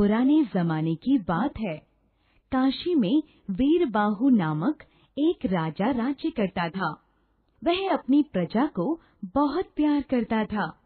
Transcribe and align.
पुराने 0.00 0.44
जमाने 0.54 0.94
की 0.94 1.18
बात 1.18 1.58
है। 1.58 1.78
काशी 2.52 2.94
में 2.94 3.22
वीर 3.50 3.80
वीरबाहु 3.80 4.28
नामक 4.28 4.82
एक 5.18 5.46
राजा 5.46 5.90
राज्य 5.90 6.30
करता 6.30 6.68
था। 6.68 7.06
वह 7.64 7.90
अपनी 7.92 8.22
प्रजा 8.22 8.66
को 8.66 9.00
बहुत 9.24 9.64
प्यार 9.76 10.02
करता 10.02 10.44
था। 10.44 10.80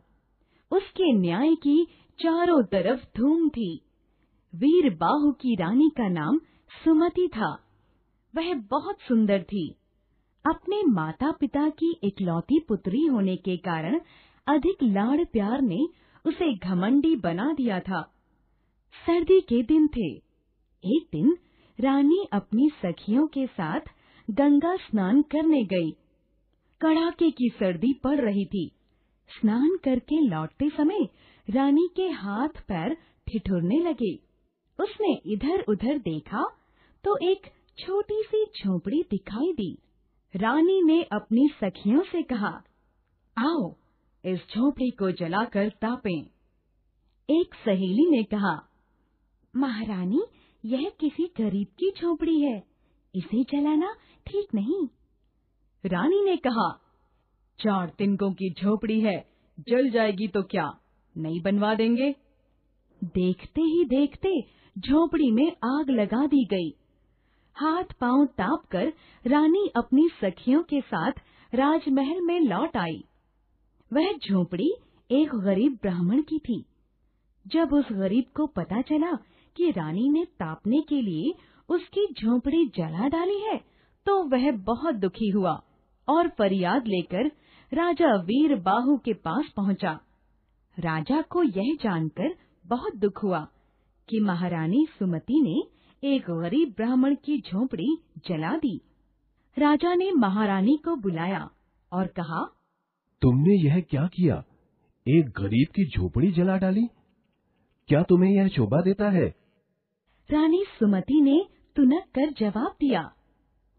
उसके 0.70 1.12
न्याय 1.12 1.54
की 1.54 1.86
चारों 2.20 2.62
तरफ़ 2.62 3.18
धूम 3.18 3.48
थी। 3.48 3.80
वीर 4.54 4.84
वीरबाहु 4.84 5.32
की 5.32 5.54
रानी 5.54 5.88
का 5.88 6.08
नाम 6.08 6.38
सुमति 6.84 7.28
था। 7.28 7.58
वह 8.36 8.54
बहुत 8.54 8.96
सुंदर 9.00 9.42
थी। 9.42 9.74
अपने 10.46 10.82
माता 10.82 11.30
पिता 11.30 11.68
की 11.68 12.00
इकलौती 12.02 12.60
पुत्री 12.68 13.06
होने 13.06 13.36
के 13.36 13.56
कारण 13.56 14.00
अधिक 14.46 14.76
लाड़ 14.82 15.24
प्यार 15.24 15.62
ने 15.62 15.88
उसे 16.26 16.54
घमंडी 16.54 17.16
बना 17.16 17.52
दिया 17.52 17.80
था। 17.80 18.10
सर्दी 18.94 19.40
के 19.40 19.62
दिन 19.62 19.86
थे। 19.86 20.08
एक 20.84 21.06
दिन 21.12 21.36
रानी 21.78 22.18
अपनी 22.32 22.68
सखियों 22.76 23.26
के 23.26 23.46
साथ 23.46 23.80
गंगा 24.28 24.74
स्नान 24.76 25.22
करने 25.22 25.62
गई। 25.64 25.90
कड़ाके 26.80 27.30
की 27.30 27.48
सर्दी 27.48 27.92
पड़ 28.04 28.20
रही 28.20 28.44
थी। 28.44 28.70
स्नान 29.30 29.76
करके 29.84 30.20
लौटते 30.20 30.68
समय 30.68 31.08
रानी 31.48 31.88
के 31.96 32.08
हाथ 32.16 32.60
पैर 32.68 32.94
ठिठुरने 33.26 33.78
लगे। 33.80 34.14
उसने 34.78 35.12
इधर 35.26 35.64
उधर 35.68 35.98
देखा 35.98 36.44
तो 37.04 37.16
एक 37.22 37.46
छोटी 37.78 38.22
सी 38.22 38.44
झोपड़ी 38.44 39.02
दिखाई 39.10 39.52
दी। 39.52 39.72
रानी 40.34 40.82
ने 40.82 41.02
अपनी 41.12 41.48
सखियों 41.54 42.02
से 42.02 42.22
कहा, 42.22 42.52
आओ, 43.36 43.74
इस 44.24 44.38
झोपड़ी 44.50 44.90
को 44.90 45.10
जलाकर 45.12 45.68
तापें। 45.68 46.22
एक 47.28 47.54
सहेली 47.54 48.10
ने 48.10 48.22
कहा 48.24 48.54
महारानी, 49.56 50.22
यह 50.64 50.92
किसी 51.00 51.32
गरीब 51.40 51.66
की 51.66 51.92
झोपड़ी 52.00 52.40
है। 52.40 52.64
इसे 53.14 53.42
जलाना 53.42 53.94
ठीक 54.26 54.54
नहीं। 54.54 54.88
रानी 55.86 56.24
ने 56.24 56.36
कहा, 56.36 56.80
चार 57.58 57.88
तिनकों 57.88 58.32
की 58.32 58.50
झोपड़ी 58.50 59.00
है, 59.00 59.28
जल 59.60 59.90
जाएगी 59.90 60.28
तो 60.28 60.42
क्या? 60.42 60.80
नहीं 61.18 61.42
बनवा 61.42 61.74
देंगे? 61.74 62.14
देखते 63.04 63.60
ही 63.60 63.84
देखते 63.84 64.42
झोपड़ी 64.78 65.30
में 65.30 65.52
आग 65.64 65.90
लगा 65.90 66.26
दी 66.26 66.44
गई। 66.44 66.70
हाथ 67.54 67.84
पाँव 68.00 68.26
ताप 68.26 68.64
कर 68.70 68.92
रानी 69.26 69.70
अपनी 69.76 70.08
सखियों 70.08 70.62
के 70.62 70.80
साथ 70.80 71.12
राजमहल 71.54 72.20
में 72.20 72.40
लौट 72.40 72.76
आई। 72.76 73.04
वह 73.92 74.12
झोपड़ी 74.12 74.74
एक 75.10 75.30
गरीब 75.34 75.78
ब्राह्मण 75.82 76.22
की 76.22 76.38
थी। 76.38 76.64
जब 77.46 77.72
उस 77.72 77.84
गरीब 77.92 78.24
को 78.36 78.46
पता 78.46 78.82
चला 78.82 79.18
कि 79.56 79.70
रानी 79.70 80.08
ने 80.10 80.24
तापने 80.24 80.80
के 80.80 81.00
लिए 81.02 81.34
उसकी 81.68 82.06
झोपड़ी 82.12 82.66
जला 82.66 83.08
डाली 83.08 83.38
है 83.40 83.56
तो 84.06 84.22
वह 84.24 84.50
बहुत 84.52 84.94
दुखी 84.94 85.28
हुआ 85.28 85.62
और 86.08 86.28
फरियाद 86.28 86.86
लेकर 86.86 87.30
राजा 87.72 88.14
वीर 88.16 88.54
बाहु 88.60 88.96
के 88.96 89.12
पास 89.12 89.52
पहुँचा। 89.56 90.00
राजा 90.78 91.20
को 91.22 91.42
यह 91.42 91.76
जानकर 91.82 92.34
बहुत 92.66 92.96
दुख 92.96 93.22
हुआ 93.22 93.48
कि 94.08 94.20
महारानी 94.20 94.86
सुमति 94.98 95.40
ने 95.42 95.62
एक 96.08 96.22
गरीब 96.30 96.74
ब्राह्मण 96.76 97.14
की 97.14 97.40
झोपड़ी 97.40 97.96
जला 98.28 98.56
दी। 98.56 98.80
राजा 99.58 99.94
ने 99.94 100.10
महारानी 100.12 100.76
को 100.84 100.96
बुलाया 100.96 101.50
और 101.92 102.06
कहा, 102.06 102.44
तुमने 103.22 103.54
यह 103.54 103.80
क्या 103.80 104.06
किया? 104.06 104.44
एक 105.06 105.28
गरीब 105.28 105.68
की 105.68 105.84
झोपड़ी 105.86 106.32
जला 106.32 106.56
डाली? 106.56 106.86
क्या 107.88 108.02
तुम्हें 108.02 108.30
यह 108.30 108.48
शोभा 108.48 108.80
देता 108.80 109.10
है? 109.10 109.43
रानी 110.30 110.62
सुमति 110.78 111.20
ने 111.20 111.40
तुनक 111.76 112.04
कर 112.14 112.30
जवाब 112.30 112.76
दिया, 112.80 113.02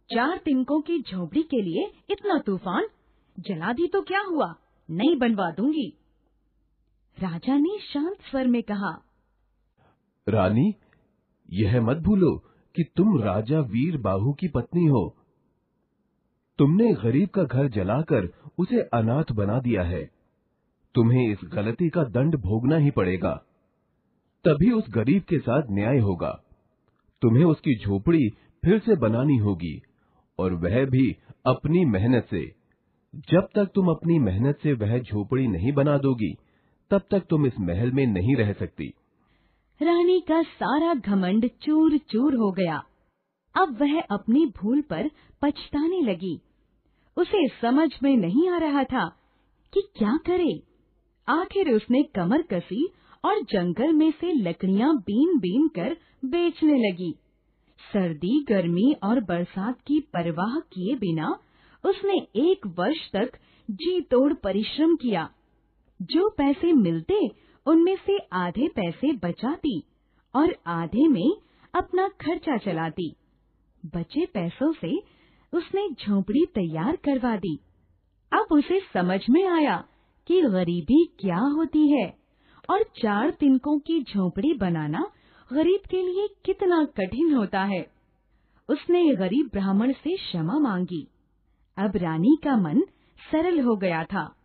चार 0.09 0.37
तिनकों 0.37 0.81
की 0.81 1.01
झोपड़ी 1.01 1.43
के 1.43 1.61
लिए 1.61 1.91
इतना 2.09 2.37
तूफ़ान? 2.39 2.87
जला 3.39 3.73
दी 3.73 3.87
तो 3.87 4.01
क्या 4.01 4.21
हुआ? 4.21 4.55
नहीं 4.89 5.15
बनवा 5.17 5.49
दूँगी. 5.51 5.87
राजा 7.17 7.57
ने 7.57 7.77
शांत 7.79 8.17
स्वर 8.21 8.47
में 8.47 8.61
कहा, 8.63 8.91
रानी, 10.27 10.73
यह 11.49 11.81
मत 11.81 11.97
भूलो 11.97 12.35
कि 12.75 12.83
तुम 12.95 13.19
राजा 13.21 13.59
वीर 13.59 13.97
बाहु 13.97 14.33
की 14.33 14.47
पत्नी 14.47 14.85
हो। 14.85 15.17
तुमने 16.59 16.93
गरीब 16.93 17.29
का 17.29 17.43
घर 17.43 17.67
जलाकर 17.67 18.29
उसे 18.59 18.81
अनाथ 18.93 19.31
बना 19.31 19.59
दिया 19.59 19.83
है। 19.83 20.03
तुम्हें 20.95 21.27
इस 21.31 21.37
गलती 21.43 21.89
का 21.89 22.03
दंड 22.03 22.35
भोगना 22.35 22.77
ही 22.77 22.91
पड़ेगा। 22.91 23.45
तभी 24.47 24.71
उस 24.71 24.85
गरीब 24.89 25.23
के 25.23 25.39
साथ 25.39 25.63
न्याय 25.71 25.97
होगा। 25.99 26.43
तुम्हें 27.21 27.43
उसकी 27.43 27.75
झोपड़ी 27.75 28.29
फिर 28.65 28.79
से 28.79 28.95
बनानी 28.95 29.37
होगी 29.37 29.81
और 30.39 30.53
वह 30.53 30.85
भी 30.85 31.17
अपनी 31.45 31.85
मेहनत 31.85 32.27
से। 32.31 32.55
जब 33.15 33.47
तक 33.55 33.71
तुम 33.75 33.87
अपनी 33.87 34.19
मेहनत 34.19 34.59
से 34.63 34.73
वह 34.73 34.99
झोपड़ी 34.99 35.47
नहीं 35.47 35.71
बना 35.71 35.97
दोगी, 35.97 36.35
तब 36.91 37.01
तक 37.11 37.23
तुम 37.29 37.45
इस 37.45 37.53
महल 37.59 37.91
में 37.91 38.07
नहीं 38.07 38.35
रह 38.35 38.53
सकती। 38.53 38.93
रानी 39.81 40.19
का 40.19 40.43
सारा 40.43 40.93
घमंड 40.93 41.49
चूर 41.61 41.97
चूर 41.97 42.35
हो 42.35 42.51
गया। 42.51 42.83
अब 43.55 43.77
वह 43.81 44.01
अपनी 44.01 44.45
भूल 44.45 44.81
पर 44.81 45.11
पछताने 45.41 46.01
लगी। 46.01 46.41
उसे 47.17 47.47
समझ 47.47 47.89
में 48.03 48.17
नहीं 48.17 48.49
आ 48.49 48.57
रहा 48.57 48.83
था 48.83 49.07
कि 49.73 49.81
क्या 49.95 50.17
करे। 50.17 50.63
आखिर 51.29 51.71
उसने 51.71 52.03
कमर 52.03 52.41
कसी 52.41 52.89
और 53.25 53.41
जंगल 53.41 53.93
में 53.93 54.11
से 54.11 54.31
लकड़ियाँ 54.31 54.95
बीन 54.97 55.37
बीन 55.39 55.67
कर 55.67 55.97
बेचने 56.25 56.77
लगी। 56.77 57.11
सर्दी, 57.93 58.45
गर्मी 58.49 58.95
और 59.03 59.19
बरसात 59.19 59.79
की 59.87 59.99
परवाह 59.99 60.59
किए 60.59 60.95
बिना 60.95 61.39
उसने 61.85 62.13
एक 62.51 62.67
वर्ष 62.67 63.11
तक 63.11 63.31
जी 63.71 64.01
तोड़ 64.01 64.33
परिश्रम 64.33 64.95
किया। 64.95 65.29
जो 66.01 66.29
पैसे 66.29 66.73
मिलते, 66.73 67.19
उनमें 67.65 67.95
से 67.95 68.17
आधे 68.33 68.67
पैसे 68.67 69.11
बचाती 69.13 69.83
और 70.35 70.55
आधे 70.67 71.07
में 71.07 71.37
अपना 71.75 72.07
खर्चा 72.07 72.57
चलाती। 72.57 73.15
बचे 73.85 74.25
पैसों 74.25 74.73
से 74.73 74.97
उसने 75.53 75.89
झोपड़ी 75.89 76.45
तैयार 76.45 76.95
करवा 76.95 77.37
दी। 77.37 77.59
अब 78.33 78.45
उसे 78.51 78.79
समझ 78.93 79.21
में 79.29 79.47
आया 79.47 79.83
कि 80.27 80.41
गरीबी 80.41 81.05
क्या 81.19 81.37
होती 81.37 81.87
है। 81.91 82.24
और 82.69 82.83
चार 82.83 83.31
तिनकों 83.31 83.79
की 83.79 84.03
झोपड़ी 84.03 84.53
बनाना 84.53 85.11
गरीब 85.53 85.79
के 85.89 85.97
लिए 85.97 86.27
कितना 86.45 86.85
कठिन 86.85 87.33
होता 87.33 87.63
है। 87.63 87.91
उसने 88.69 89.15
गरीब 89.15 89.49
ब्राह्मण 89.53 89.91
से 89.91 90.17
क्षमा 90.17 90.59
मांगी। 90.59 91.07
अब 91.77 91.91
रानी 91.95 92.37
का 92.43 92.57
मन 92.57 92.81
सरल 93.31 93.59
हो 93.59 93.75
गया 93.75 94.03
था। 94.03 94.35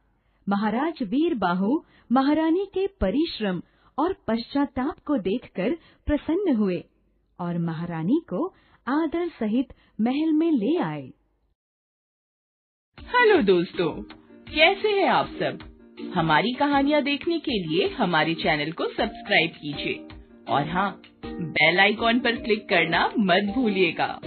महाराज 0.49 1.03
वीर 1.03 1.35
बाहु 1.35 1.81
महारानी 2.13 2.67
के 2.75 2.87
परिश्रम 2.87 3.63
और 3.99 4.13
पश्चाताप 4.13 4.99
को 5.07 5.19
देखकर 5.19 5.71
प्रसन्न 6.07 6.57
हुए 6.57 6.85
और 7.41 7.59
महारानी 7.59 8.21
को 8.31 8.55
आदर 8.89 9.29
सहित 9.29 9.67
महल 10.01 10.33
में 10.33 10.53
ले 10.53 10.77
आए। 10.77 11.13
हेलो 13.01 13.43
दोस्तों, 13.43 14.03
कैसे 14.45 14.89
हैं 14.89 15.09
आप 15.09 15.27
सब? 15.27 15.70
हमारी 16.15 16.53
कहानियाँ 16.53 17.03
देखने 17.03 17.39
के 17.39 17.53
लिए 17.53 17.89
हमारे 17.89 18.35
चैनल 18.35 18.73
को 18.73 18.85
सब्सक्राइब 18.85 19.51
कीजिए। 19.51 20.09
और 20.49 20.69
हाँ 20.69 21.03
बेल 21.27 21.81
आइकॉन 21.81 22.21
पर 22.21 22.37
क्लिक 22.37 22.69
करना 22.69 23.13
मत 23.19 23.53
भूलिएगा। 23.55 24.21